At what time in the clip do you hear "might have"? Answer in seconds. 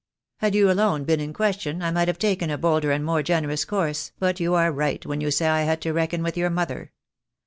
1.91-2.17